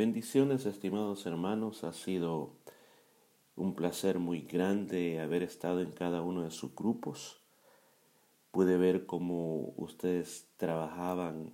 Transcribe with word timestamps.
Bendiciones, 0.00 0.64
estimados 0.64 1.26
hermanos. 1.26 1.84
Ha 1.84 1.92
sido 1.92 2.54
un 3.54 3.74
placer 3.74 4.18
muy 4.18 4.40
grande 4.40 5.20
haber 5.20 5.42
estado 5.42 5.82
en 5.82 5.92
cada 5.92 6.22
uno 6.22 6.42
de 6.42 6.50
sus 6.50 6.74
grupos. 6.74 7.42
Pude 8.50 8.78
ver 8.78 9.04
cómo 9.04 9.74
ustedes 9.76 10.48
trabajaban 10.56 11.52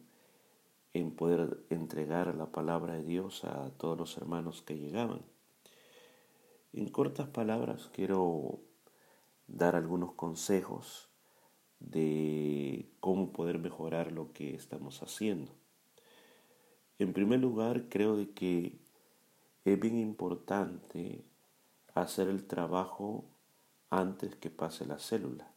en 0.95 1.11
poder 1.17 1.59
entregar 1.71 2.37
la 2.37 2.53
palabra 2.53 2.95
de 2.95 3.03
Dios 3.03 3.43
a 3.43 3.71
todos 3.79 3.99
los 3.99 4.17
hermanos 4.17 4.63
que 4.63 4.79
llegaban. 4.79 5.23
En 6.73 6.89
cortas 6.89 7.27
palabras 7.27 7.91
quiero 7.93 8.61
dar 9.49 9.75
algunos 9.75 10.13
consejos 10.13 11.09
de 11.81 12.93
cómo 13.01 13.33
poder 13.33 13.59
mejorar 13.59 14.13
lo 14.13 14.33
que 14.33 14.55
estamos 14.55 15.03
haciendo. 15.03 15.66
En 16.99 17.13
primer 17.13 17.41
lugar, 17.41 17.89
creo 17.89 18.17
de 18.17 18.31
que 18.31 18.79
es 19.65 19.81
bien 19.81 19.99
importante 19.99 21.25
hacer 21.95 22.29
el 22.29 22.47
trabajo 22.47 23.25
antes 23.91 24.35
que 24.37 24.51
pase 24.51 24.87
la 24.87 24.99
célula. 24.99 25.51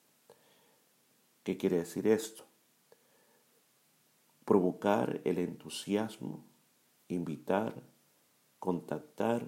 ¿Qué 1.44 1.58
quiere 1.58 1.78
decir 1.78 2.08
esto? 2.08 2.44
Provocar 4.46 5.22
el 5.24 5.38
entusiasmo, 5.38 6.44
invitar, 7.08 7.82
contactar, 8.60 9.48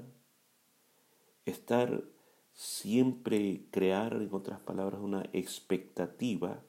estar 1.45 2.03
siempre 2.53 3.65
crear, 3.71 4.13
en 4.13 4.29
otras 4.31 4.59
palabras, 4.59 5.01
una 5.01 5.23
expectativa 5.33 6.61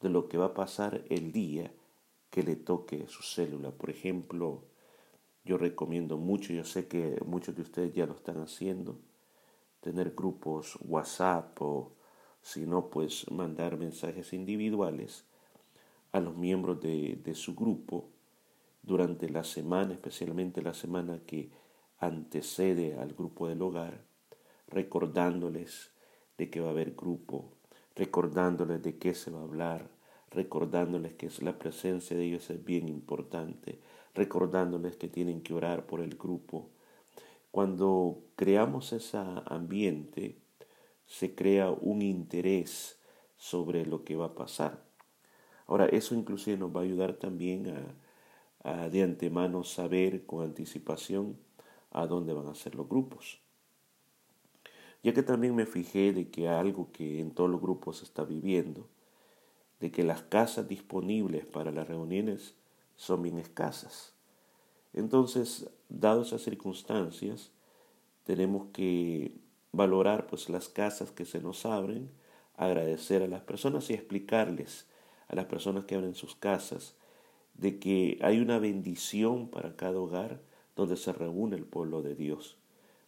de 0.00 0.10
lo 0.10 0.28
que 0.28 0.38
va 0.38 0.46
a 0.46 0.54
pasar 0.54 1.04
el 1.10 1.32
día 1.32 1.72
que 2.30 2.42
le 2.42 2.56
toque 2.56 3.06
su 3.08 3.22
célula. 3.22 3.70
Por 3.70 3.90
ejemplo, 3.90 4.64
yo 5.44 5.58
recomiendo 5.58 6.18
mucho, 6.18 6.52
yo 6.52 6.64
sé 6.64 6.88
que 6.88 7.20
muchos 7.24 7.54
de 7.54 7.62
ustedes 7.62 7.94
ya 7.94 8.06
lo 8.06 8.14
están 8.14 8.40
haciendo, 8.40 8.98
tener 9.80 10.14
grupos 10.14 10.78
WhatsApp 10.82 11.60
o 11.62 11.92
si 12.42 12.66
no, 12.66 12.90
pues 12.90 13.30
mandar 13.30 13.76
mensajes 13.76 14.32
individuales 14.32 15.24
a 16.12 16.20
los 16.20 16.36
miembros 16.36 16.80
de, 16.80 17.20
de 17.22 17.34
su 17.34 17.54
grupo 17.54 18.08
durante 18.82 19.28
la 19.28 19.44
semana, 19.44 19.94
especialmente 19.94 20.62
la 20.62 20.74
semana 20.74 21.20
que 21.26 21.50
antecede 21.98 22.98
al 22.98 23.14
grupo 23.14 23.48
del 23.48 23.62
hogar, 23.62 24.04
recordándoles 24.68 25.90
de 26.38 26.50
que 26.50 26.60
va 26.60 26.68
a 26.68 26.70
haber 26.70 26.94
grupo, 26.94 27.52
recordándoles 27.94 28.82
de 28.82 28.98
qué 28.98 29.14
se 29.14 29.30
va 29.30 29.40
a 29.40 29.44
hablar, 29.44 29.95
recordándoles 30.36 31.14
que 31.14 31.30
la 31.40 31.58
presencia 31.58 32.14
de 32.14 32.24
ellos 32.24 32.50
es 32.50 32.62
bien 32.62 32.88
importante, 32.88 33.80
recordándoles 34.14 34.96
que 34.96 35.08
tienen 35.08 35.40
que 35.40 35.54
orar 35.54 35.86
por 35.86 36.00
el 36.00 36.16
grupo. 36.16 36.68
Cuando 37.50 38.22
creamos 38.36 38.92
ese 38.92 39.16
ambiente, 39.46 40.36
se 41.06 41.34
crea 41.34 41.70
un 41.70 42.02
interés 42.02 43.00
sobre 43.38 43.86
lo 43.86 44.04
que 44.04 44.14
va 44.14 44.26
a 44.26 44.34
pasar. 44.34 44.84
Ahora, 45.66 45.86
eso 45.86 46.14
inclusive 46.14 46.58
nos 46.58 46.74
va 46.74 46.80
a 46.80 46.84
ayudar 46.84 47.14
también 47.14 47.96
a, 48.62 48.82
a 48.84 48.90
de 48.90 49.02
antemano 49.02 49.64
saber 49.64 50.26
con 50.26 50.44
anticipación 50.44 51.38
a 51.92 52.06
dónde 52.06 52.34
van 52.34 52.48
a 52.48 52.54
ser 52.54 52.74
los 52.74 52.86
grupos. 52.86 53.40
Ya 55.02 55.14
que 55.14 55.22
también 55.22 55.54
me 55.54 55.64
fijé 55.64 56.12
de 56.12 56.28
que 56.28 56.48
algo 56.48 56.92
que 56.92 57.20
en 57.20 57.30
todos 57.30 57.48
los 57.48 57.60
grupos 57.60 57.98
se 57.98 58.04
está 58.04 58.24
viviendo, 58.24 58.88
de 59.80 59.90
que 59.90 60.02
las 60.02 60.22
casas 60.22 60.68
disponibles 60.68 61.46
para 61.46 61.70
las 61.70 61.86
reuniones 61.88 62.54
son 62.96 63.22
bien 63.22 63.38
escasas. 63.38 64.14
Entonces, 64.92 65.68
dadas 65.88 66.28
esas 66.28 66.42
circunstancias, 66.42 67.50
tenemos 68.24 68.66
que 68.72 69.32
valorar 69.72 70.26
pues 70.26 70.48
las 70.48 70.68
casas 70.68 71.12
que 71.12 71.26
se 71.26 71.40
nos 71.40 71.66
abren, 71.66 72.10
agradecer 72.56 73.22
a 73.22 73.28
las 73.28 73.42
personas 73.42 73.90
y 73.90 73.94
explicarles 73.94 74.86
a 75.28 75.36
las 75.36 75.46
personas 75.46 75.84
que 75.84 75.94
abren 75.94 76.14
sus 76.14 76.34
casas 76.34 76.96
de 77.54 77.78
que 77.78 78.18
hay 78.22 78.40
una 78.40 78.58
bendición 78.58 79.48
para 79.48 79.76
cada 79.76 79.98
hogar 79.98 80.40
donde 80.74 80.96
se 80.96 81.12
reúne 81.12 81.56
el 81.56 81.64
pueblo 81.64 82.02
de 82.02 82.14
Dios. 82.14 82.56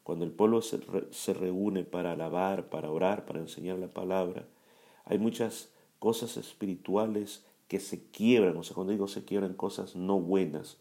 Cuando 0.02 0.24
el 0.24 0.30
pueblo 0.30 0.62
se, 0.62 0.80
se 1.10 1.34
reúne 1.34 1.84
para 1.84 2.12
alabar, 2.12 2.68
para 2.70 2.90
orar, 2.90 3.24
para 3.26 3.40
enseñar 3.40 3.78
la 3.78 3.88
palabra, 3.88 4.46
hay 5.04 5.18
muchas 5.18 5.70
cosas 5.98 6.36
espirituales 6.36 7.44
que 7.68 7.80
se 7.80 8.10
quiebran, 8.10 8.56
o 8.56 8.62
sea, 8.62 8.74
cuando 8.74 8.92
digo 8.92 9.08
se 9.08 9.24
quiebran 9.24 9.54
cosas 9.54 9.94
no 9.96 10.20
buenas, 10.20 10.78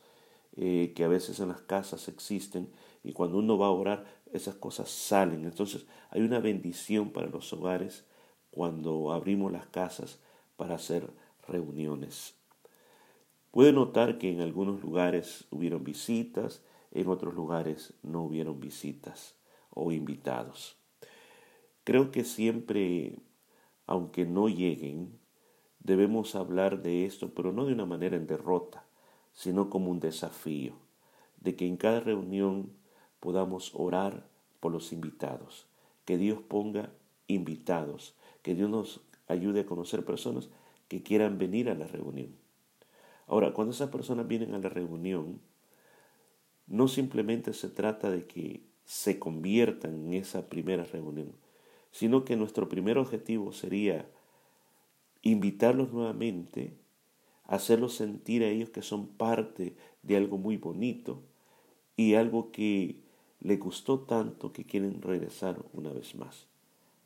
eh, 0.55 0.93
que 0.95 1.03
a 1.03 1.07
veces 1.07 1.39
en 1.39 1.49
las 1.49 1.61
casas 1.61 2.07
existen, 2.07 2.69
y 3.03 3.13
cuando 3.13 3.37
uno 3.37 3.57
va 3.57 3.67
a 3.67 3.71
orar, 3.71 4.05
esas 4.33 4.55
cosas 4.55 4.89
salen. 4.89 5.45
Entonces 5.45 5.85
hay 6.09 6.21
una 6.21 6.39
bendición 6.39 7.11
para 7.11 7.27
los 7.27 7.51
hogares 7.53 8.05
cuando 8.51 9.11
abrimos 9.11 9.51
las 9.51 9.67
casas 9.67 10.19
para 10.55 10.75
hacer 10.75 11.09
reuniones. 11.47 12.33
Puede 13.51 13.71
notar 13.71 14.17
que 14.17 14.31
en 14.31 14.41
algunos 14.41 14.81
lugares 14.81 15.45
hubieron 15.51 15.83
visitas, 15.83 16.61
en 16.91 17.07
otros 17.07 17.33
lugares 17.33 17.93
no 18.03 18.23
hubieron 18.23 18.59
visitas 18.59 19.35
o 19.69 19.91
invitados. 19.91 20.77
Creo 21.83 22.11
que 22.11 22.23
siempre 22.23 23.19
aunque 23.87 24.25
no 24.25 24.49
lleguen, 24.49 25.17
debemos 25.79 26.35
hablar 26.35 26.83
de 26.83 27.05
esto, 27.05 27.33
pero 27.33 27.53
no 27.53 27.65
de 27.65 27.73
una 27.73 27.85
manera 27.85 28.17
en 28.17 28.27
derrota, 28.27 28.85
sino 29.33 29.69
como 29.69 29.89
un 29.89 29.99
desafío, 29.99 30.73
de 31.39 31.55
que 31.55 31.65
en 31.65 31.77
cada 31.77 32.01
reunión 32.01 32.71
podamos 33.19 33.71
orar 33.73 34.27
por 34.59 34.71
los 34.71 34.91
invitados, 34.91 35.67
que 36.05 36.17
Dios 36.17 36.39
ponga 36.47 36.91
invitados, 37.27 38.15
que 38.41 38.55
Dios 38.55 38.69
nos 38.69 39.01
ayude 39.27 39.61
a 39.61 39.65
conocer 39.65 40.05
personas 40.05 40.49
que 40.87 41.03
quieran 41.03 41.37
venir 41.37 41.69
a 41.69 41.75
la 41.75 41.87
reunión. 41.87 42.35
Ahora, 43.27 43.53
cuando 43.53 43.73
esas 43.73 43.89
personas 43.89 44.27
vienen 44.27 44.53
a 44.53 44.59
la 44.59 44.69
reunión, 44.69 45.39
no 46.65 46.87
simplemente 46.87 47.53
se 47.53 47.69
trata 47.69 48.09
de 48.09 48.25
que 48.25 48.63
se 48.85 49.19
conviertan 49.19 50.07
en 50.07 50.13
esa 50.13 50.47
primera 50.47 50.83
reunión, 50.83 51.33
sino 51.91 52.25
que 52.25 52.35
nuestro 52.35 52.69
primer 52.69 52.97
objetivo 52.97 53.53
sería 53.53 54.07
invitarlos 55.21 55.91
nuevamente, 55.91 56.73
hacerlos 57.45 57.95
sentir 57.95 58.43
a 58.43 58.49
ellos 58.49 58.69
que 58.69 58.81
son 58.81 59.07
parte 59.07 59.75
de 60.03 60.17
algo 60.17 60.37
muy 60.37 60.57
bonito 60.57 61.21
y 61.95 62.13
algo 62.13 62.51
que 62.51 62.97
les 63.41 63.59
gustó 63.59 63.99
tanto 63.99 64.51
que 64.51 64.65
quieren 64.65 65.01
regresar 65.01 65.63
una 65.73 65.91
vez 65.91 66.15
más. 66.15 66.47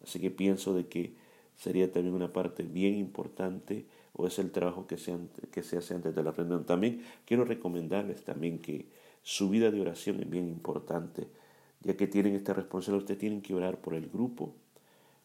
Así 0.03 0.19
que 0.19 0.31
pienso 0.31 0.73
de 0.73 0.87
que 0.87 1.13
sería 1.55 1.91
también 1.91 2.15
una 2.15 2.33
parte 2.33 2.63
bien 2.63 2.95
importante 2.95 3.85
o 4.13 4.27
es 4.27 4.39
el 4.39 4.51
trabajo 4.51 4.87
que 4.87 4.97
se, 4.97 5.15
que 5.51 5.63
se 5.63 5.77
hace 5.77 5.93
antes 5.93 6.15
de 6.15 6.23
la 6.23 6.31
reunión. 6.31 6.65
También 6.65 7.03
quiero 7.25 7.45
recomendarles 7.45 8.23
también 8.23 8.59
que 8.59 8.87
su 9.23 9.49
vida 9.49 9.71
de 9.71 9.79
oración 9.81 10.19
es 10.19 10.29
bien 10.29 10.47
importante, 10.47 11.27
ya 11.81 11.95
que 11.95 12.07
tienen 12.07 12.35
esta 12.35 12.53
responsabilidad, 12.53 13.03
ustedes 13.03 13.19
tienen 13.19 13.41
que 13.41 13.53
orar 13.53 13.79
por 13.79 13.93
el 13.93 14.09
grupo, 14.09 14.55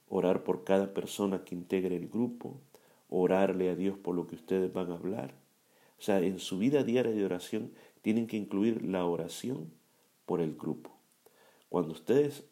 orar 0.09 0.45
por 0.45 0.65
cada 0.65 0.95
persona 0.95 1.45
que 1.45 1.55
integre 1.55 1.97
el 1.97 2.09
grupo, 2.09 2.61
orarle 3.09 3.71
a 3.71 3.75
Dios 3.75 3.99
por 3.99 4.15
lo 4.15 4.27
que 4.27 4.37
ustedes 4.37 4.73
van 4.73 4.91
a 4.91 4.95
hablar. 4.95 5.35
O 5.99 6.03
sea, 6.03 6.21
en 6.21 6.39
su 6.39 6.59
vida 6.59 6.85
diaria 6.85 7.13
de 7.13 7.25
oración 7.25 7.73
tienen 8.03 8.27
que 8.27 8.37
incluir 8.37 8.85
la 8.85 9.05
oración 9.05 9.73
por 10.27 10.41
el 10.41 10.55
grupo. 10.55 10.91
Cuando 11.69 11.93
ustedes 11.93 12.45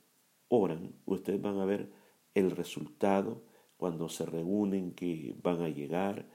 oran, 0.49 0.95
ustedes 1.07 1.41
van 1.41 1.59
a 1.59 1.65
ver 1.65 1.91
el 2.35 2.51
resultado 2.51 3.43
cuando 3.77 4.09
se 4.09 4.27
reúnen 4.27 4.93
que 4.93 5.35
van 5.43 5.61
a 5.63 5.69
llegar 5.69 6.27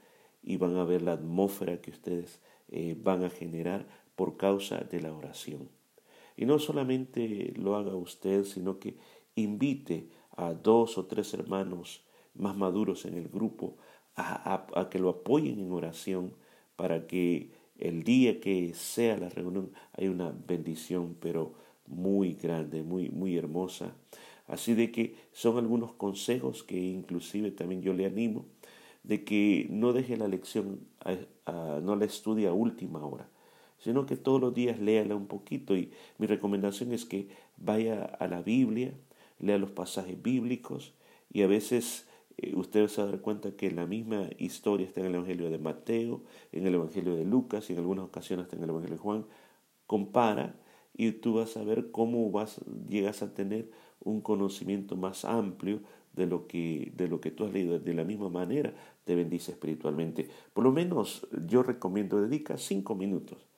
y 0.42 0.56
van 0.56 0.76
a 0.76 0.84
ver 0.84 1.02
la 1.02 1.12
atmósfera 1.12 1.80
que 1.80 1.90
ustedes 1.90 2.40
eh, 2.68 2.96
van 3.00 3.24
a 3.24 3.30
generar 3.30 3.86
por 4.16 4.36
causa 4.36 4.78
de 4.78 5.00
la 5.00 5.12
oración. 5.12 5.68
Y 6.36 6.46
no 6.46 6.58
solamente 6.58 7.52
lo 7.56 7.76
haga 7.76 7.94
usted, 7.94 8.44
sino 8.44 8.78
que 8.78 8.96
invite 9.34 10.08
a 10.40 10.54
dos 10.54 10.96
o 10.96 11.04
tres 11.04 11.34
hermanos 11.34 12.02
más 12.34 12.56
maduros 12.56 13.04
en 13.04 13.14
el 13.14 13.28
grupo 13.28 13.76
a, 14.16 14.88
que 14.90 14.98
lo 14.98 15.10
apoyen 15.10 15.60
en 15.60 15.72
oración 15.72 16.34
para 16.76 17.06
que 17.06 17.52
el 17.78 18.02
día 18.04 18.40
que 18.40 18.72
sea 18.74 19.16
la 19.16 19.28
reunión 19.28 19.72
haya 19.92 20.10
una 20.10 20.34
bendición, 20.46 21.16
pero 21.20 21.54
muy 21.86 22.34
grande, 22.34 22.82
muy, 22.82 23.10
muy 23.10 23.36
hermosa. 23.36 23.94
Así 24.46 24.74
de 24.74 24.90
que 24.90 25.14
son 25.32 25.58
algunos 25.58 25.92
consejos 25.92 26.62
que 26.62 26.78
inclusive 26.78 27.50
también 27.50 27.82
yo 27.82 27.92
le 27.92 28.06
animo, 28.06 28.46
de 29.02 29.24
que 29.24 29.66
no 29.70 29.92
deje 29.92 30.16
la 30.16 30.28
lección, 30.28 30.80
no 31.46 31.96
la 31.96 32.04
estudie 32.04 32.48
a 32.48 32.52
última 32.52 33.04
hora, 33.04 33.28
sino 33.78 34.06
que 34.06 34.16
todos 34.16 34.40
los 34.40 34.54
días 34.54 34.78
léala 34.78 35.16
un 35.16 35.26
poquito 35.26 35.76
y 35.76 35.90
mi 36.18 36.26
recomendación 36.26 36.92
es 36.92 37.04
que 37.04 37.28
vaya 37.56 38.04
a 38.04 38.26
la 38.26 38.42
Biblia, 38.42 38.92
lea 39.40 39.58
los 39.58 39.70
pasajes 39.70 40.20
bíblicos 40.22 40.94
y 41.32 41.42
a 41.42 41.46
veces 41.46 42.06
eh, 42.36 42.54
usted 42.54 42.86
se 42.88 43.02
va 43.02 43.08
a 43.08 43.10
dar 43.12 43.20
cuenta 43.20 43.56
que 43.56 43.70
la 43.70 43.86
misma 43.86 44.28
historia 44.38 44.86
está 44.86 45.00
en 45.00 45.06
el 45.06 45.14
Evangelio 45.16 45.50
de 45.50 45.58
Mateo, 45.58 46.22
en 46.52 46.66
el 46.66 46.74
Evangelio 46.74 47.14
de 47.14 47.24
Lucas 47.24 47.68
y 47.68 47.72
en 47.72 47.80
algunas 47.80 48.04
ocasiones 48.04 48.44
está 48.44 48.56
en 48.56 48.64
el 48.64 48.70
Evangelio 48.70 48.96
de 48.96 49.02
Juan. 49.02 49.26
Compara 49.86 50.56
y 50.96 51.12
tú 51.12 51.34
vas 51.34 51.56
a 51.56 51.64
ver 51.64 51.90
cómo 51.90 52.30
vas, 52.30 52.60
llegas 52.88 53.22
a 53.22 53.34
tener 53.34 53.70
un 54.02 54.20
conocimiento 54.20 54.96
más 54.96 55.24
amplio 55.24 55.80
de 56.12 56.26
lo 56.26 56.46
que, 56.46 56.92
de 56.96 57.08
lo 57.08 57.20
que 57.20 57.30
tú 57.30 57.44
has 57.44 57.52
leído. 57.52 57.78
De 57.78 57.94
la 57.94 58.04
misma 58.04 58.28
manera 58.28 58.74
te 59.04 59.14
bendice 59.14 59.52
espiritualmente. 59.52 60.28
Por 60.52 60.64
lo 60.64 60.72
menos 60.72 61.26
yo 61.46 61.62
recomiendo, 61.62 62.20
dedica 62.20 62.56
cinco 62.56 62.94
minutos. 62.94 63.49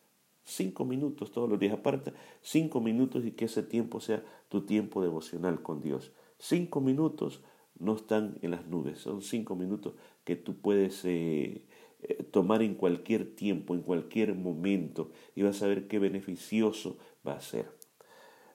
Cinco 0.44 0.84
minutos 0.84 1.30
todos 1.30 1.48
los 1.48 1.58
días, 1.58 1.74
aparta 1.74 2.12
cinco 2.40 2.80
minutos 2.80 3.24
y 3.24 3.32
que 3.32 3.44
ese 3.44 3.62
tiempo 3.62 4.00
sea 4.00 4.24
tu 4.48 4.62
tiempo 4.66 5.02
devocional 5.02 5.62
con 5.62 5.80
Dios. 5.80 6.12
Cinco 6.38 6.80
minutos 6.80 7.42
no 7.78 7.94
están 7.94 8.38
en 8.42 8.50
las 8.50 8.66
nubes, 8.66 8.98
son 8.98 9.22
cinco 9.22 9.54
minutos 9.54 9.94
que 10.24 10.36
tú 10.36 10.56
puedes 10.56 11.04
eh, 11.04 11.64
eh, 12.02 12.22
tomar 12.30 12.62
en 12.62 12.74
cualquier 12.74 13.34
tiempo, 13.34 13.74
en 13.74 13.82
cualquier 13.82 14.34
momento, 14.34 15.10
y 15.34 15.42
vas 15.42 15.62
a 15.62 15.68
ver 15.68 15.86
qué 15.88 15.98
beneficioso 15.98 16.98
va 17.26 17.34
a 17.34 17.40
ser. 17.40 17.70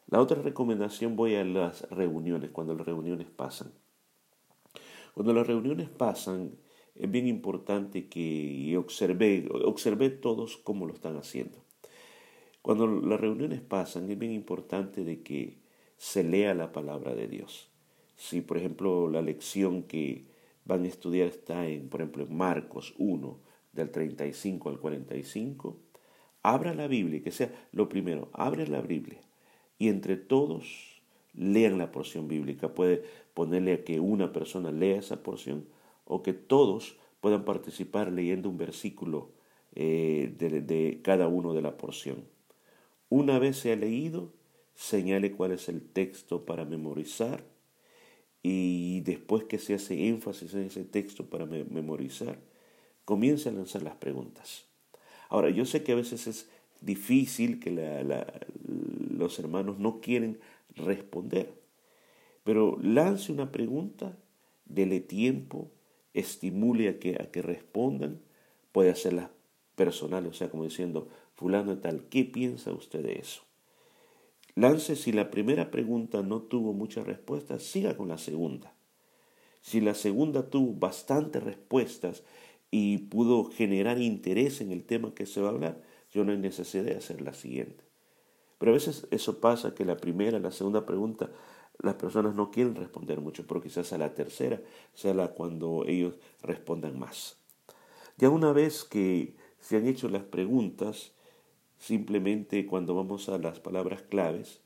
La 0.08 0.22
otra 0.22 0.42
recomendación 0.42 1.16
voy 1.16 1.36
a 1.36 1.44
las 1.44 1.90
reuniones, 1.90 2.52
cuando 2.52 2.74
las 2.74 2.86
reuniones 2.86 3.28
pasan. 3.28 3.72
Cuando 5.14 5.34
las 5.34 5.48
reuniones 5.48 5.90
pasan, 5.90 6.52
es 6.96 7.10
bien 7.10 7.28
importante 7.28 8.08
que 8.08 8.76
observe, 8.78 9.50
observe 9.66 10.10
todos 10.10 10.58
cómo 10.58 10.86
lo 10.86 10.94
están 10.94 11.18
haciendo. 11.18 11.67
Cuando 12.68 12.86
las 12.86 13.22
reuniones 13.22 13.62
pasan, 13.62 14.12
es 14.12 14.20
bien 14.20 14.34
importante 14.34 15.06
de 15.06 15.22
que 15.22 15.56
se 15.96 16.22
lea 16.22 16.54
la 16.54 16.74
palabra 16.74 17.16
de 17.16 17.30
Dios. 17.30 17.70
Si, 18.18 18.42
por 18.42 18.58
ejemplo, 18.58 19.10
la 19.10 19.22
lección 19.22 19.84
que 19.84 20.26
van 20.66 20.84
a 20.84 20.90
estudiar 20.90 21.30
está 21.30 21.66
en, 21.66 21.88
por 21.88 22.02
ejemplo, 22.02 22.26
en 22.26 22.36
Marcos 22.36 22.94
1, 22.98 23.40
del 23.72 23.90
35 23.90 24.68
al 24.68 24.80
45, 24.82 25.78
abra 26.44 26.74
la 26.74 26.90
Biblia, 26.90 27.24
que 27.24 27.32
sea 27.32 27.50
lo 27.72 27.88
primero, 27.88 28.28
abre 28.34 28.68
la 28.68 28.82
Biblia 28.82 29.22
y 29.80 29.88
entre 29.88 30.18
todos 30.18 31.02
lean 31.34 31.78
la 31.78 31.94
porción 31.94 32.28
bíblica. 32.28 32.74
Puede 32.74 33.02
ponerle 33.34 33.72
a 33.72 33.84
que 33.86 34.02
una 34.02 34.34
persona 34.34 34.74
lea 34.74 34.98
esa 34.98 35.24
porción 35.24 35.70
o 36.04 36.22
que 36.22 36.34
todos 36.34 36.98
puedan 37.22 37.46
participar 37.46 38.12
leyendo 38.12 38.50
un 38.50 38.58
versículo 38.58 39.32
eh, 39.74 40.36
de, 40.38 40.60
de 40.60 41.00
cada 41.02 41.30
uno 41.30 41.54
de 41.54 41.62
la 41.62 41.78
porción. 41.78 42.36
Una 43.10 43.40
vez 43.40 43.58
se 43.58 43.72
ha 43.72 43.76
leído, 43.76 44.34
señale 44.76 45.32
cuál 45.32 45.52
es 45.54 45.70
el 45.70 45.82
texto 45.82 46.46
para 46.46 46.66
memorizar 46.66 47.44
y 48.44 49.02
después 49.02 49.46
que 49.46 49.60
se 49.60 49.74
hace 49.74 50.08
énfasis 50.08 50.54
en 50.54 50.64
ese 50.64 50.84
texto 50.84 51.30
para 51.30 51.46
memorizar, 51.46 52.40
comience 53.06 53.50
a 53.50 53.54
lanzar 53.54 53.82
las 53.82 53.96
preguntas. 53.96 54.66
Ahora, 55.30 55.50
yo 55.50 55.66
sé 55.66 55.84
que 55.84 55.94
a 55.94 55.96
veces 55.96 56.28
es 56.28 56.50
difícil 56.82 57.60
que 57.60 57.72
los 59.18 59.40
hermanos 59.40 59.80
no 59.80 60.00
quieren 60.00 60.40
responder, 60.76 61.54
pero 62.44 62.78
lance 62.82 63.32
una 63.32 63.52
pregunta, 63.52 64.18
dele 64.66 65.00
tiempo, 65.00 65.72
estimule 66.14 66.90
a 66.90 67.00
que, 67.00 67.18
a 67.22 67.32
que 67.32 67.42
respondan, 67.42 68.22
puede 68.72 68.92
hacerlas 68.92 69.30
personales, 69.76 70.32
o 70.32 70.34
sea, 70.34 70.50
como 70.50 70.64
diciendo, 70.64 71.10
fulano 71.38 71.78
tal, 71.78 72.04
¿qué 72.10 72.26
piensa 72.26 72.74
usted 72.74 73.04
de 73.04 73.20
eso? 73.20 73.44
Lance 74.56 74.96
si 74.96 75.12
la 75.12 75.30
primera 75.30 75.70
pregunta 75.70 76.24
no 76.24 76.42
tuvo 76.42 76.74
muchas 76.74 77.06
respuestas, 77.06 77.62
siga 77.62 77.96
con 77.96 78.08
la 78.08 78.18
segunda. 78.18 78.74
Si 79.62 79.80
la 79.80 79.94
segunda 79.94 80.50
tuvo 80.50 80.74
bastantes 80.74 81.44
respuestas 81.44 82.24
y 82.72 82.98
pudo 82.98 83.46
generar 83.52 84.02
interés 84.02 84.62
en 84.62 84.72
el 84.72 84.84
tema 84.84 85.14
que 85.14 85.28
se 85.28 85.42
va 85.42 85.50
a 85.50 85.52
hablar, 85.52 85.82
yo 86.12 86.26
no 86.26 86.32
hay 86.32 86.40
necesidad 86.40 86.86
de 86.86 86.96
hacer 86.96 87.22
la 87.22 87.36
siguiente. 87.36 87.84
Pero 88.58 88.72
a 88.72 88.74
veces 88.74 89.08
eso 89.12 89.40
pasa 89.40 89.76
que 89.76 89.86
la 89.86 89.98
primera, 89.98 90.40
la 90.40 90.52
segunda 90.52 90.88
pregunta, 90.88 91.30
las 91.80 91.94
personas 91.96 92.34
no 92.34 92.50
quieren 92.50 92.76
responder 92.76 93.22
mucho, 93.22 93.46
pero 93.46 93.62
quizás 93.62 93.94
a 93.94 94.00
la 94.00 94.16
tercera 94.16 94.60
sea 94.96 95.14
la 95.14 95.28
cuando 95.34 95.86
ellos 95.86 96.16
respondan 96.42 96.98
más. 96.98 97.38
Ya 98.18 98.32
una 98.32 98.52
vez 98.52 98.84
que 98.84 99.36
se 99.60 99.78
han 99.78 99.86
hecho 99.86 100.10
las 100.10 100.24
preguntas, 100.24 101.14
Simplemente 101.78 102.66
cuando 102.66 102.96
vamos 102.96 103.30
a 103.30 103.38
las 103.38 103.60
palabras 103.60 104.02
claves, 104.02 104.62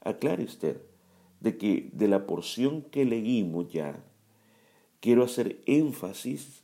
aclare 0.00 0.44
usted 0.44 0.80
de 1.40 1.56
que 1.56 1.90
de 1.92 2.08
la 2.08 2.26
porción 2.26 2.82
que 2.82 3.04
leímos 3.04 3.72
ya, 3.72 4.02
quiero 5.00 5.22
hacer 5.22 5.60
énfasis 5.66 6.62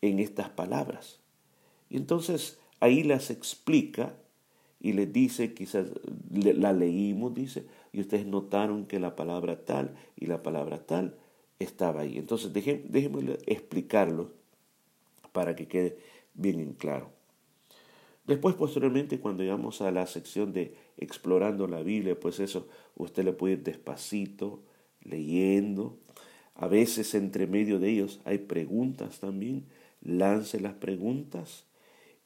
en 0.00 0.18
estas 0.20 0.48
palabras. 0.48 1.20
Y 1.90 1.96
entonces 1.96 2.58
ahí 2.80 3.02
las 3.02 3.30
explica 3.30 4.14
y 4.80 4.92
les 4.92 5.12
dice, 5.12 5.54
quizás 5.54 5.88
la 6.30 6.72
leímos, 6.72 7.34
dice, 7.34 7.66
y 7.92 8.00
ustedes 8.00 8.26
notaron 8.26 8.86
que 8.86 9.00
la 9.00 9.16
palabra 9.16 9.64
tal 9.64 9.96
y 10.16 10.26
la 10.26 10.42
palabra 10.42 10.86
tal 10.86 11.16
estaba 11.58 12.02
ahí. 12.02 12.18
Entonces 12.18 12.52
déjenme 12.52 13.38
explicarlo 13.46 14.32
para 15.32 15.56
que 15.56 15.66
quede 15.66 15.98
bien 16.34 16.60
en 16.60 16.72
claro. 16.74 17.15
Después, 18.26 18.56
posteriormente, 18.56 19.20
cuando 19.20 19.44
llegamos 19.44 19.80
a 19.80 19.90
la 19.92 20.06
sección 20.06 20.52
de 20.52 20.74
explorando 20.96 21.68
la 21.68 21.82
Biblia, 21.82 22.18
pues 22.18 22.40
eso, 22.40 22.68
usted 22.96 23.24
le 23.24 23.32
puede 23.32 23.54
ir 23.54 23.62
despacito, 23.62 24.62
leyendo. 25.02 25.98
A 26.54 26.66
veces 26.66 27.14
entre 27.14 27.46
medio 27.46 27.78
de 27.78 27.90
ellos 27.90 28.20
hay 28.24 28.38
preguntas 28.38 29.20
también. 29.20 29.66
Lance 30.00 30.60
las 30.60 30.74
preguntas. 30.74 31.66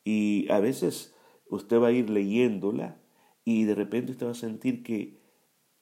Y 0.05 0.51
a 0.51 0.61
veces 0.61 1.15
usted 1.49 1.79
va 1.79 1.89
a 1.89 1.93
ir 1.93 2.09
leyéndola 2.09 2.97
y 3.45 3.65
de 3.65 3.75
repente 3.75 4.13
usted 4.13 4.27
va 4.27 4.33
a 4.33 4.35
sentir 4.35 4.83
que 4.83 5.19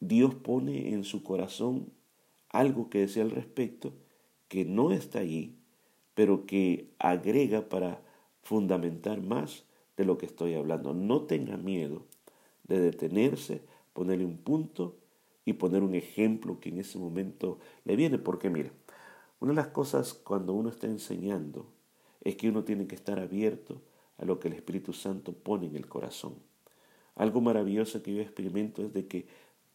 Dios 0.01 0.35
pone 0.35 0.93
en 0.95 1.05
su 1.05 1.23
corazón 1.23 1.93
algo 2.51 2.91
que 2.91 3.01
decía 3.01 3.23
al 3.23 3.31
respecto 3.31 3.93
que 4.49 4.65
no 4.65 4.93
está 4.93 5.21
allí, 5.21 5.57
pero 6.15 6.47
que 6.47 6.89
agrega 6.99 7.69
para 7.69 8.01
fundamentar 8.43 9.21
más 9.21 9.68
de 9.99 10.05
lo 10.05 10.17
que 10.17 10.27
estoy 10.27 10.55
hablando. 10.55 10.95
No 10.95 11.23
tenga 11.23 11.59
miedo 11.59 12.07
de 12.63 12.79
detenerse, 12.81 13.61
ponerle 13.93 14.25
un 14.25 14.39
punto 14.39 14.97
y 15.45 15.55
poner 15.55 15.83
un 15.83 15.95
ejemplo 15.95 16.61
que 16.61 16.69
en 16.71 16.79
ese 16.79 16.99
momento 16.99 17.59
le 17.85 17.97
viene. 17.97 18.17
Porque 18.19 18.49
mire, 18.49 18.71
una 19.41 19.51
de 19.51 19.57
las 19.57 19.69
cosas 19.69 20.15
cuando 20.15 20.55
uno 20.55 20.71
está 20.71 20.87
enseñando 20.87 21.67
es 22.23 22.37
que 22.37 22.49
uno 22.49 22.65
tiene 22.65 22.87
que 22.87 22.95
estar 22.95 23.19
abierto 23.19 23.83
a 24.19 24.25
lo 24.25 24.39
que 24.39 24.49
el 24.49 24.55
Espíritu 24.55 24.93
Santo 24.93 25.33
pone 25.33 25.67
en 25.67 25.77
el 25.77 25.89
corazón. 25.89 26.35
Algo 27.17 27.41
maravilloso 27.41 28.01
que 28.03 28.15
yo 28.15 28.23
experimento 28.23 28.83
es 28.83 28.93
de 28.93 29.07
que 29.07 29.27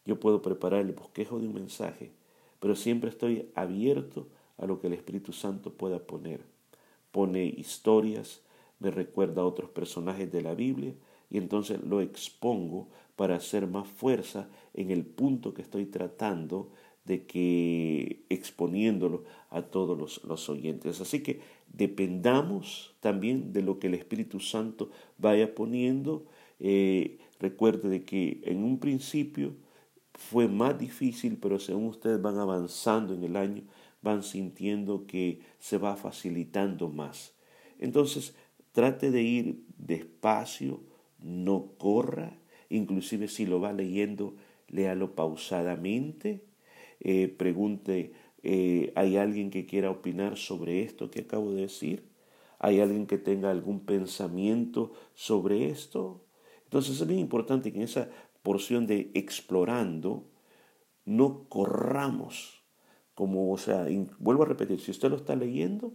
yo 0.06 0.18
puedo 0.18 0.40
preparar 0.40 0.80
el 0.80 0.92
bosquejo 0.92 1.38
de 1.38 1.48
un 1.48 1.54
mensaje, 1.54 2.12
pero 2.60 2.76
siempre 2.76 3.10
estoy 3.10 3.50
abierto 3.54 4.26
a 4.56 4.64
lo 4.64 4.80
que 4.80 4.86
el 4.86 4.94
Espíritu 4.94 5.32
Santo 5.32 5.74
pueda 5.74 5.98
poner. 5.98 6.40
Pone 7.10 7.44
historias, 7.44 8.40
me 8.84 8.90
recuerda 8.90 9.40
a 9.40 9.46
otros 9.46 9.70
personajes 9.70 10.30
de 10.30 10.42
la 10.42 10.54
Biblia 10.54 10.92
y 11.30 11.38
entonces 11.38 11.80
lo 11.82 12.02
expongo 12.02 12.88
para 13.16 13.36
hacer 13.36 13.66
más 13.66 13.88
fuerza 13.88 14.48
en 14.74 14.90
el 14.90 15.06
punto 15.06 15.54
que 15.54 15.62
estoy 15.62 15.86
tratando 15.86 16.70
de 17.06 17.24
que 17.24 18.24
exponiéndolo 18.28 19.24
a 19.48 19.62
todos 19.62 20.22
los, 20.24 20.48
oyentes. 20.50 21.00
Así 21.00 21.22
que 21.22 21.40
dependamos 21.72 22.94
también 23.00 23.52
de 23.52 23.62
lo 23.62 23.78
que 23.78 23.86
el 23.86 23.94
Espíritu 23.94 24.38
Santo 24.38 24.90
vaya 25.16 25.54
poniendo. 25.54 26.26
Eh, 26.60 27.18
recuerde 27.40 27.88
de 27.88 28.04
que 28.04 28.42
en 28.44 28.64
un 28.64 28.78
principio 28.78 29.54
fue 30.14 30.46
más 30.46 30.78
difícil, 30.78 31.38
pero 31.40 31.58
según 31.58 31.86
ustedes 31.86 32.20
van 32.20 32.38
avanzando 32.38 33.14
en 33.14 33.24
el 33.24 33.36
año, 33.36 33.62
van 34.02 34.22
sintiendo 34.22 35.06
que 35.06 35.40
se 35.58 35.78
va 35.78 35.96
facilitando 35.96 36.88
más. 36.88 37.34
Entonces, 37.78 38.34
Trate 38.74 39.12
de 39.12 39.22
ir 39.22 39.64
despacio, 39.78 40.80
no 41.20 41.76
corra, 41.78 42.36
inclusive 42.68 43.28
si 43.28 43.46
lo 43.46 43.60
va 43.60 43.72
leyendo, 43.72 44.34
léalo 44.66 45.14
pausadamente, 45.14 46.42
eh, 46.98 47.28
pregunte, 47.28 48.14
eh, 48.42 48.92
¿hay 48.96 49.16
alguien 49.16 49.50
que 49.50 49.64
quiera 49.64 49.92
opinar 49.92 50.36
sobre 50.36 50.82
esto 50.82 51.08
que 51.08 51.20
acabo 51.20 51.52
de 51.52 51.62
decir? 51.62 52.02
¿Hay 52.58 52.80
alguien 52.80 53.06
que 53.06 53.16
tenga 53.16 53.52
algún 53.52 53.78
pensamiento 53.78 54.92
sobre 55.14 55.70
esto? 55.70 56.24
Entonces 56.64 57.00
es 57.00 57.06
bien 57.06 57.20
importante 57.20 57.70
que 57.70 57.78
en 57.78 57.84
esa 57.84 58.10
porción 58.42 58.88
de 58.88 59.12
explorando 59.14 60.24
no 61.04 61.44
corramos, 61.48 62.64
como, 63.14 63.52
o 63.52 63.56
sea, 63.58 63.86
vuelvo 64.18 64.42
a 64.42 64.46
repetir, 64.46 64.80
si 64.80 64.90
usted 64.90 65.10
lo 65.10 65.16
está 65.16 65.36
leyendo, 65.36 65.92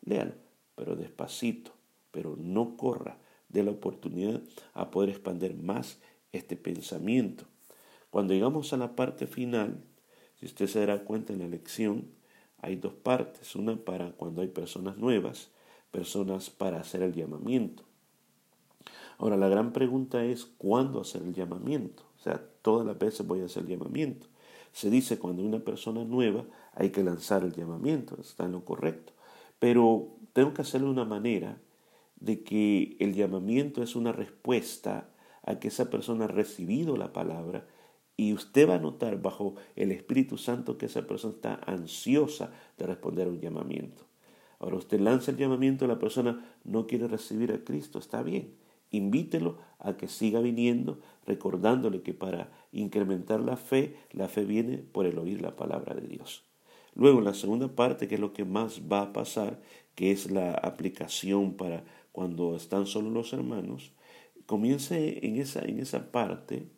léalo, 0.00 0.32
pero 0.74 0.96
despacito, 0.96 1.75
pero 2.16 2.34
no 2.38 2.78
corra 2.78 3.18
de 3.50 3.62
la 3.62 3.72
oportunidad 3.72 4.40
a 4.72 4.90
poder 4.90 5.10
expandir 5.10 5.54
más 5.54 5.98
este 6.32 6.56
pensamiento. 6.56 7.44
Cuando 8.08 8.32
llegamos 8.32 8.72
a 8.72 8.78
la 8.78 8.96
parte 8.96 9.26
final, 9.26 9.84
si 10.40 10.46
usted 10.46 10.66
se 10.66 10.80
dará 10.80 11.04
cuenta 11.04 11.34
en 11.34 11.40
la 11.40 11.46
lección, 11.46 12.06
hay 12.56 12.76
dos 12.76 12.94
partes, 12.94 13.54
una 13.54 13.76
para 13.76 14.12
cuando 14.12 14.40
hay 14.40 14.48
personas 14.48 14.96
nuevas, 14.96 15.50
personas 15.90 16.48
para 16.48 16.80
hacer 16.80 17.02
el 17.02 17.12
llamamiento. 17.12 17.82
Ahora, 19.18 19.36
la 19.36 19.48
gran 19.48 19.74
pregunta 19.74 20.24
es 20.24 20.46
cuándo 20.46 21.02
hacer 21.02 21.20
el 21.20 21.34
llamamiento. 21.34 22.02
O 22.18 22.22
sea, 22.22 22.42
todas 22.62 22.86
las 22.86 22.98
veces 22.98 23.26
voy 23.26 23.42
a 23.42 23.44
hacer 23.44 23.64
el 23.64 23.76
llamamiento. 23.76 24.26
Se 24.72 24.88
dice 24.88 25.18
cuando 25.18 25.42
hay 25.42 25.48
una 25.48 25.60
persona 25.60 26.02
nueva 26.02 26.46
hay 26.72 26.88
que 26.88 27.02
lanzar 27.02 27.44
el 27.44 27.52
llamamiento, 27.52 28.16
está 28.18 28.46
en 28.46 28.52
lo 28.52 28.64
correcto. 28.64 29.12
Pero 29.58 30.16
tengo 30.32 30.54
que 30.54 30.62
hacerlo 30.62 30.86
de 30.86 30.94
una 30.94 31.04
manera 31.04 31.58
de 32.16 32.42
que 32.42 32.96
el 32.98 33.14
llamamiento 33.14 33.82
es 33.82 33.96
una 33.96 34.12
respuesta 34.12 35.08
a 35.42 35.58
que 35.58 35.68
esa 35.68 35.90
persona 35.90 36.24
ha 36.24 36.28
recibido 36.28 36.96
la 36.96 37.12
palabra 37.12 37.66
y 38.16 38.32
usted 38.32 38.68
va 38.68 38.76
a 38.76 38.80
notar 38.80 39.20
bajo 39.20 39.54
el 39.76 39.92
Espíritu 39.92 40.38
Santo 40.38 40.78
que 40.78 40.86
esa 40.86 41.06
persona 41.06 41.34
está 41.34 41.54
ansiosa 41.66 42.50
de 42.78 42.86
responder 42.86 43.26
a 43.26 43.30
un 43.30 43.40
llamamiento. 43.40 44.04
Ahora 44.58 44.76
usted 44.76 45.00
lanza 45.00 45.30
el 45.30 45.36
llamamiento, 45.36 45.86
la 45.86 45.98
persona 45.98 46.44
no 46.64 46.86
quiere 46.86 47.08
recibir 47.08 47.52
a 47.52 47.62
Cristo, 47.62 47.98
está 47.98 48.22
bien. 48.22 48.54
Invítelo 48.90 49.58
a 49.78 49.96
que 49.96 50.08
siga 50.08 50.40
viniendo, 50.40 51.00
recordándole 51.26 52.02
que 52.02 52.14
para 52.14 52.50
incrementar 52.72 53.40
la 53.40 53.56
fe, 53.56 53.96
la 54.12 54.28
fe 54.28 54.44
viene 54.44 54.78
por 54.78 55.04
el 55.06 55.18
oír 55.18 55.42
la 55.42 55.56
palabra 55.56 55.94
de 55.94 56.06
Dios. 56.06 56.44
Luego, 56.94 57.20
la 57.20 57.34
segunda 57.34 57.68
parte, 57.68 58.08
que 58.08 58.14
es 58.14 58.20
lo 58.20 58.32
que 58.32 58.46
más 58.46 58.80
va 58.90 59.02
a 59.02 59.12
pasar, 59.12 59.60
que 59.94 60.12
es 60.12 60.30
la 60.30 60.52
aplicación 60.52 61.54
para 61.54 61.84
cuando 62.16 62.56
están 62.56 62.86
solo 62.86 63.10
los 63.10 63.34
hermanos, 63.34 63.92
comience 64.46 65.26
en 65.26 65.36
esa, 65.36 65.60
en 65.60 65.80
esa 65.80 66.10
parte 66.12 66.70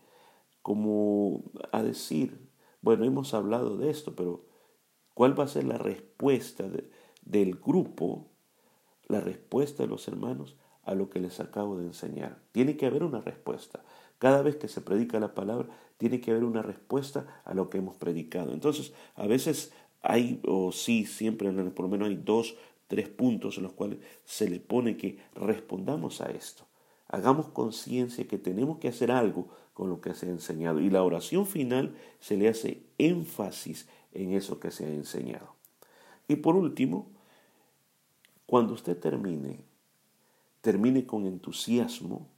como 0.62 1.44
a 1.70 1.80
decir, 1.84 2.50
bueno, 2.82 3.04
hemos 3.04 3.34
hablado 3.34 3.76
de 3.76 3.88
esto, 3.88 4.16
pero 4.16 4.46
¿cuál 5.14 5.38
va 5.38 5.44
a 5.44 5.48
ser 5.48 5.62
la 5.62 5.78
respuesta 5.78 6.64
del 7.22 7.54
grupo, 7.54 8.26
la 9.06 9.20
respuesta 9.20 9.84
de 9.84 9.88
los 9.88 10.08
hermanos 10.08 10.56
a 10.82 10.96
lo 10.96 11.08
que 11.08 11.20
les 11.20 11.38
acabo 11.38 11.78
de 11.78 11.84
enseñar? 11.84 12.42
Tiene 12.50 12.76
que 12.76 12.86
haber 12.86 13.04
una 13.04 13.20
respuesta. 13.20 13.84
Cada 14.18 14.42
vez 14.42 14.56
que 14.56 14.66
se 14.66 14.80
predica 14.80 15.20
la 15.20 15.36
palabra, 15.36 15.68
tiene 15.98 16.20
que 16.20 16.32
haber 16.32 16.42
una 16.42 16.62
respuesta 16.62 17.42
a 17.44 17.54
lo 17.54 17.70
que 17.70 17.78
hemos 17.78 17.96
predicado. 17.96 18.52
Entonces, 18.52 18.92
a 19.14 19.28
veces 19.28 19.72
hay, 20.02 20.40
o 20.44 20.72
sí, 20.72 21.06
siempre 21.06 21.52
por 21.70 21.84
lo 21.84 21.88
menos 21.88 22.08
hay 22.08 22.16
dos, 22.16 22.56
tres 22.88 23.08
puntos 23.08 23.58
en 23.58 23.64
los 23.64 23.72
cuales 23.72 24.00
se 24.24 24.50
le 24.50 24.58
pone 24.58 24.96
que 24.96 25.18
respondamos 25.34 26.20
a 26.20 26.30
esto. 26.30 26.64
Hagamos 27.06 27.48
conciencia 27.48 28.26
que 28.26 28.38
tenemos 28.38 28.78
que 28.78 28.88
hacer 28.88 29.10
algo 29.10 29.48
con 29.72 29.88
lo 29.88 30.00
que 30.00 30.12
se 30.14 30.26
ha 30.26 30.30
enseñado. 30.30 30.80
Y 30.80 30.90
la 30.90 31.02
oración 31.02 31.46
final 31.46 31.94
se 32.20 32.36
le 32.36 32.48
hace 32.48 32.82
énfasis 32.98 33.88
en 34.12 34.32
eso 34.32 34.58
que 34.58 34.70
se 34.70 34.84
ha 34.84 34.88
enseñado. 34.88 35.54
Y 36.26 36.36
por 36.36 36.56
último, 36.56 37.06
cuando 38.46 38.74
usted 38.74 38.98
termine, 38.98 39.60
termine 40.60 41.06
con 41.06 41.26
entusiasmo, 41.26 42.28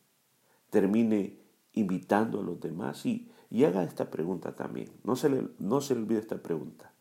termine 0.68 1.36
invitando 1.72 2.40
a 2.40 2.42
los 2.42 2.60
demás 2.60 3.06
y, 3.06 3.28
haga 3.64 3.82
esta 3.82 4.10
pregunta 4.10 4.54
también. 4.54 4.90
No 5.02 5.16
se, 5.16 5.28
le, 5.28 5.48
no 5.58 5.80
se 5.80 5.94
le 5.94 6.02
olvide 6.02 6.20
esta 6.20 6.40
pregunta. 6.40 6.92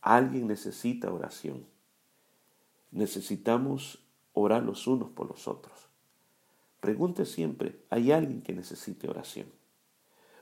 Alguien 0.00 0.46
necesita 0.46 1.12
oración. 1.12 1.64
Necesitamos 2.92 3.98
orar 4.34 4.62
los 4.62 4.86
unos 4.86 5.10
por 5.10 5.28
los 5.28 5.48
otros. 5.48 5.88
Pregunte 6.80 7.26
siempre, 7.26 7.80
¿hay 7.90 8.12
alguien 8.12 8.42
que 8.42 8.52
necesite 8.52 9.08
oración? 9.08 9.46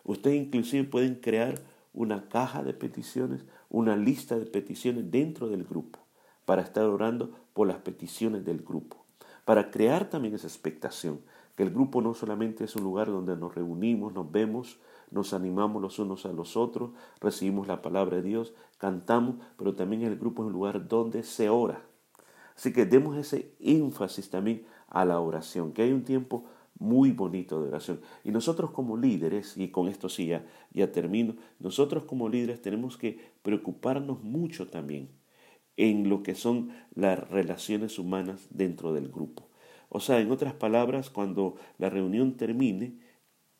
Ustedes 0.04 0.36
inclusive 0.36 0.84
pueden 0.84 1.16
crear 1.16 1.60
una 1.92 2.28
caja 2.28 2.62
de 2.62 2.72
peticiones, 2.74 3.44
una 3.68 3.96
lista 3.96 4.38
de 4.38 4.46
peticiones 4.46 5.10
dentro 5.10 5.48
del 5.48 5.64
grupo, 5.64 6.00
para 6.44 6.62
estar 6.62 6.84
orando 6.84 7.30
por 7.52 7.68
las 7.68 7.78
peticiones 7.78 8.44
del 8.44 8.62
grupo, 8.62 9.04
para 9.44 9.70
crear 9.70 10.10
también 10.10 10.34
esa 10.34 10.46
expectación, 10.46 11.20
que 11.56 11.62
el 11.62 11.70
grupo 11.70 12.00
no 12.00 12.14
solamente 12.14 12.64
es 12.64 12.74
un 12.74 12.84
lugar 12.84 13.08
donde 13.08 13.36
nos 13.36 13.54
reunimos, 13.54 14.12
nos 14.12 14.30
vemos, 14.32 14.78
nos 15.10 15.34
animamos 15.34 15.82
los 15.82 15.98
unos 15.98 16.24
a 16.26 16.32
los 16.32 16.56
otros, 16.56 16.90
recibimos 17.20 17.66
la 17.66 17.82
palabra 17.82 18.16
de 18.16 18.22
Dios, 18.22 18.54
cantamos, 18.78 19.36
pero 19.56 19.74
también 19.74 20.02
el 20.02 20.16
grupo 20.16 20.42
es 20.42 20.46
un 20.46 20.52
lugar 20.52 20.88
donde 20.88 21.22
se 21.22 21.48
ora. 21.48 21.82
Así 22.60 22.74
que 22.74 22.84
demos 22.84 23.16
ese 23.16 23.54
énfasis 23.58 24.28
también 24.28 24.66
a 24.88 25.06
la 25.06 25.18
oración, 25.18 25.72
que 25.72 25.80
hay 25.80 25.92
un 25.92 26.04
tiempo 26.04 26.44
muy 26.78 27.10
bonito 27.10 27.58
de 27.62 27.68
oración. 27.68 28.02
Y 28.22 28.32
nosotros 28.32 28.70
como 28.70 28.98
líderes, 28.98 29.56
y 29.56 29.68
con 29.68 29.88
esto 29.88 30.10
sí 30.10 30.26
ya, 30.26 30.44
ya 30.70 30.92
termino, 30.92 31.36
nosotros 31.58 32.04
como 32.04 32.28
líderes 32.28 32.60
tenemos 32.60 32.98
que 32.98 33.18
preocuparnos 33.40 34.22
mucho 34.22 34.68
también 34.68 35.08
en 35.78 36.10
lo 36.10 36.22
que 36.22 36.34
son 36.34 36.68
las 36.94 37.30
relaciones 37.30 37.98
humanas 37.98 38.46
dentro 38.50 38.92
del 38.92 39.08
grupo. 39.08 39.48
O 39.88 39.98
sea, 39.98 40.20
en 40.20 40.30
otras 40.30 40.52
palabras, 40.52 41.08
cuando 41.08 41.54
la 41.78 41.88
reunión 41.88 42.36
termine, 42.36 42.98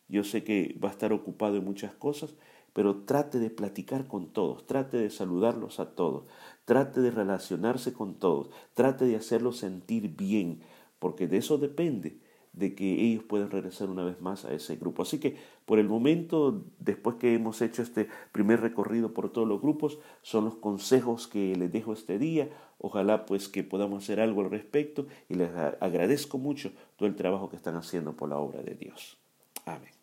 yo 0.08 0.24
sé 0.24 0.44
que 0.44 0.78
va 0.78 0.90
a 0.90 0.92
estar 0.92 1.14
ocupado 1.14 1.56
en 1.56 1.64
muchas 1.64 1.94
cosas, 1.94 2.34
pero 2.72 3.02
trate 3.04 3.38
de 3.38 3.50
platicar 3.50 4.06
con 4.06 4.32
todos, 4.32 4.66
trate 4.66 4.96
de 4.96 5.10
saludarlos 5.10 5.80
a 5.80 5.94
todos, 5.94 6.24
trate 6.70 7.00
de 7.00 7.10
relacionarse 7.10 7.92
con 7.92 8.14
todos, 8.14 8.48
trate 8.74 9.04
de 9.04 9.16
hacerlos 9.16 9.56
sentir 9.56 10.14
bien, 10.14 10.60
porque 11.00 11.26
de 11.26 11.38
eso 11.38 11.58
depende 11.58 12.20
de 12.52 12.76
que 12.76 13.02
ellos 13.02 13.24
puedan 13.24 13.50
regresar 13.50 13.90
una 13.90 14.04
vez 14.04 14.20
más 14.20 14.44
a 14.44 14.52
ese 14.52 14.76
grupo. 14.76 15.02
Así 15.02 15.18
que 15.18 15.36
por 15.66 15.80
el 15.80 15.88
momento, 15.88 16.62
después 16.78 17.16
que 17.16 17.34
hemos 17.34 17.60
hecho 17.60 17.82
este 17.82 18.08
primer 18.30 18.60
recorrido 18.60 19.12
por 19.12 19.32
todos 19.32 19.48
los 19.48 19.60
grupos, 19.60 19.98
son 20.22 20.44
los 20.44 20.54
consejos 20.54 21.26
que 21.26 21.56
les 21.56 21.72
dejo 21.72 21.92
este 21.92 22.20
día. 22.20 22.48
Ojalá 22.78 23.26
pues 23.26 23.48
que 23.48 23.64
podamos 23.64 24.04
hacer 24.04 24.20
algo 24.20 24.42
al 24.42 24.50
respecto 24.52 25.08
y 25.28 25.34
les 25.34 25.50
agradezco 25.80 26.38
mucho 26.38 26.70
todo 26.94 27.08
el 27.08 27.16
trabajo 27.16 27.50
que 27.50 27.56
están 27.56 27.74
haciendo 27.74 28.12
por 28.12 28.28
la 28.28 28.36
obra 28.36 28.62
de 28.62 28.76
Dios. 28.76 29.18
Amén. 29.64 29.99